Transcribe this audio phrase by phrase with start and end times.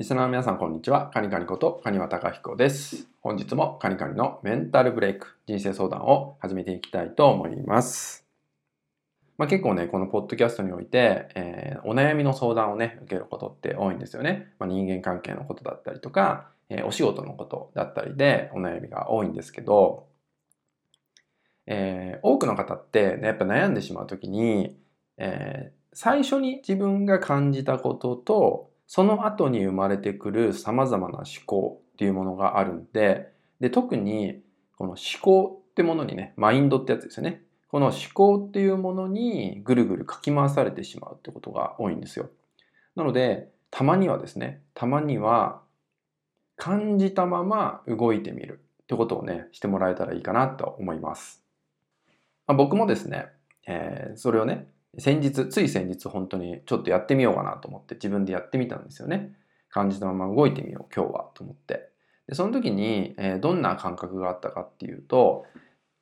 [0.00, 1.10] リスナーの皆さん、こんにちは。
[1.12, 3.06] カニカニことカニワタカヒコです。
[3.20, 8.26] 本日もカニカニのメンタルブレイク、人生相談を始めていきたいと思います。
[9.36, 14.54] まあ、結構ね、このポッドキャストにおいて、えー、お悩みの相談をね、受けることって多いんですよね。
[14.58, 20.06] まあ、人間関係のことだったりとか、えー、お仕事のことだったりでお悩みが多いんですけど、
[21.66, 24.80] えー、多くの方って、ね、やっぱ悩んでしまうときに、
[25.18, 34.42] え最初に自分が感じたこととその後に生まれてくる様々な思考っていうものがあるんで、で、特に
[34.76, 37.40] この思考ってものにね、マインドってやつですよね。
[37.68, 42.30] この思考っていうものにぐるぐるかき回されてしまうってことが多いんですよ。
[42.96, 45.62] なので、たまにはですね、たまには
[46.56, 51.44] 感じたまま動いてみるってことをね、してもらえたらいいかなと思います。
[52.48, 53.26] まあ、僕もですね、
[53.68, 54.66] えー、それをね、
[54.98, 59.32] 先日、つい先日本当にちょっとやってみようかなと思って自分でやってみたんですよね。
[59.70, 61.90] 感じたまま動いてみよう、今日はと思って。
[62.26, 65.46] で、その時に、えー、どんな感覚があったかっていうと、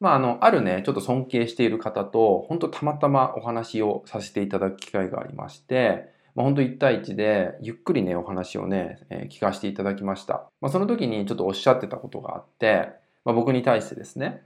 [0.00, 10.48] まあ、あの、あるね、ちょっと尊敬している方と、本当たまたまお話をさせていただく機会がありまして、本当1対1でゆっくりね、お話をね、えー、聞かせていただきました。
[10.60, 12.90] まあ、その時にちょっとおっしゃってたことがあって、
[13.24, 14.42] まあ、僕に対してですね、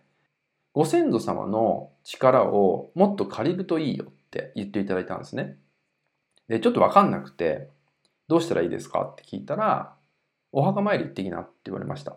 [0.73, 5.59] ご先祖様の力をもっと借りるといいよって言っていただいたんですね。
[6.49, 7.69] で、ちょっとわかんなくて、
[8.29, 9.03] どうしたらいいですか？
[9.03, 9.95] って聞いたら、
[10.53, 12.17] お墓参り行ってきなって言われました。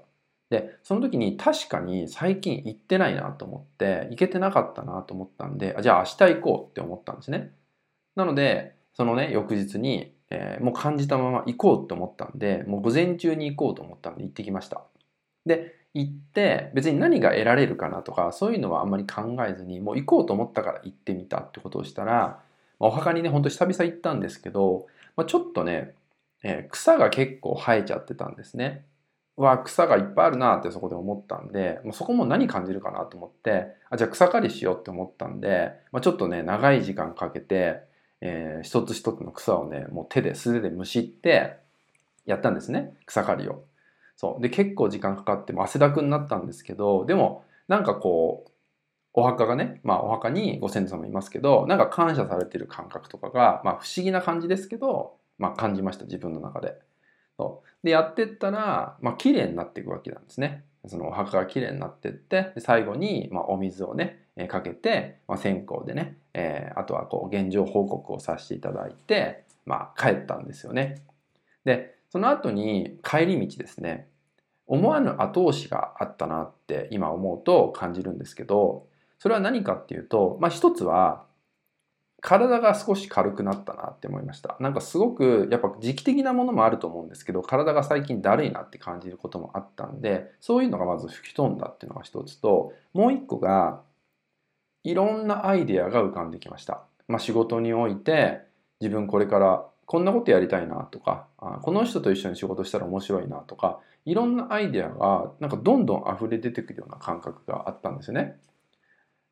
[0.50, 7.52] で、その時に確かに最近行ってないなと思って、行けてなかったなと思ったんで、じゃあ明日行こうって思ったんですね。
[8.16, 14.84] なので、そのね、翌日に、えー、もう感じたまま行こうって思ったんで、もう午前中に行こうと思ったんで行ってきました。
[15.46, 25.96] で、行って別に何が得られるかなとかそういうのはあんまり考えずにもう行こうと思ったから行ってみたってことをしたら、まあ、お墓にねほんと久々行ったんですけど、まあ、ちょっとね、
[26.44, 28.84] えー、草が結構生えちゃってたんですね。
[29.38, 37.82] わ草がいっぱいあるなってそこで思ったんで、まあ、そこも何感じるかなと思ってあじゃあ草刈りしようって思ったんで、まあ、ちょっとね長い時間かけて、
[38.22, 41.58] えー、一つ一つの草をねもう手で素手でむしって
[42.26, 43.64] やったんですね草刈りを。
[44.16, 44.42] そう。
[44.42, 48.52] で、結構時間かかって、汗だくになったんですけど、でも、なんかこう、
[49.14, 56.76] お墓がね、まあお墓にご先祖様いますけど、なんか感謝されてる感覚とかが、まあ不思議な感じですけど、まあ感じました、自分の中で。
[57.38, 60.66] そうで、やってったら、まあ綺麗になっていくわけなんですね。
[60.88, 71.02] そのお墓が綺麗になってって、で最後に、まあ、お水をね、えー、かけて、まあ、線香でね、えー、あとはこう現状報告をさせていただいて、まあ帰ったんですよね。
[71.64, 74.08] で、その後に帰り道ですね、
[74.68, 78.88] 思わぬ後押しがあったなって今思うと感じるんですけど、
[79.20, 81.26] それは何かっていうと、まあ一つは、
[82.22, 84.56] 体が少し軽くなったなって思いました。
[84.62, 93.82] なんかすごくやっぱ時期的なものもあると思うんですけど、体が最近だるいなって感じることもあったんで、そういうのがまず吹き飛んだっていうのが一つと、もう一個が、
[94.86, 96.86] いろんなアイデアが浮かんできました。
[97.10, 98.40] まあ仕事において、
[98.80, 108.38] 自分これからこんなことやりたいなとか、あこの人と一緒に仕事したら面白いなとか、いろんなアイデアがなんかどんどん溢れ出てくるような感覚があったんですよね。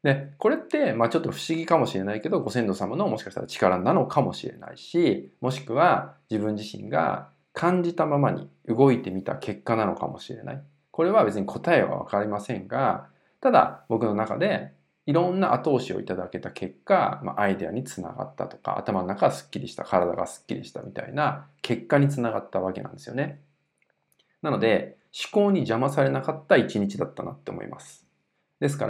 [0.04, 10.62] で、これって、まあちょっと不思議かもしれないけど、ご先祖様のもしかしたら力なのかもしれないし、もしくは自分自身が感じたままに動いてみた結果なのかもしれない。
[10.92, 13.08] これは別に答えはわかりませんが、
[13.40, 14.74] ただ僕の中で
[15.06, 23.42] いろんな後押しをいただけた結果、まあ、アイデアにつながったとか、頭の中がすっきりした、体がすっきりしたみたいな結果につながったわけなんですよね。
[24.42, 28.08] なので、思考に邪魔されなかった一日だったなって思います。
[28.60, 28.88] ですか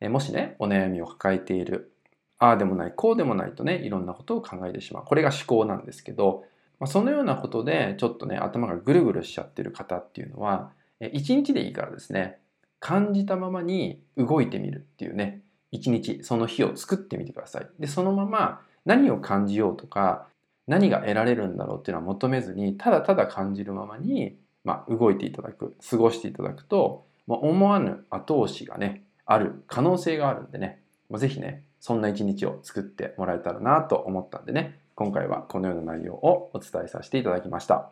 [0.00, 1.92] ら、もしね、お悩みを抱えている、
[2.38, 5.04] ああでもない、こうでもないとね、いろんなことを考えてしまう。
[5.04, 6.44] これが思考なんですけど、
[6.80, 10.72] まあ、そのようなことでちょっとね、頭がぐるぐるしちゃってる方っていうのは、
[11.12, 12.38] 一日でいいからですね、
[12.80, 17.68] 感じたままに動いてみるっていうね、一日、その日を作ってみてください。
[17.78, 20.26] で、そのまま何を感じようとか、
[20.66, 37.90] 何が得られるんだろうっていうのは求めずに、ただただ感じるままに、まあ、動いていただく、過ごしていただくと、まあ、思わぬ後押しがね、ある可能性があるんでね、まあ、ぜひね、そんな一日を作ってもらえたらなと思ったんでね、今回はこのような内容をお伝えさせていただきました。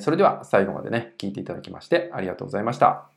[0.00, 3.15] それでは最後までね、聞いていただきましてありがとうございました。